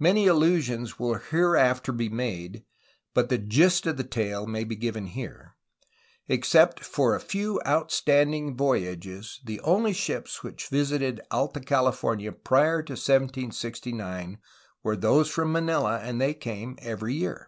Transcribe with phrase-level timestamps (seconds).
[0.00, 2.64] Many allusions will hereafter be made,
[3.14, 5.54] but the gist of the tale may be given here.
[6.26, 12.94] Except for a few outstanding voyages, the only ships which visited Alta California prior to
[12.94, 14.38] 1769
[14.82, 17.46] were those from Manila, and they came every year.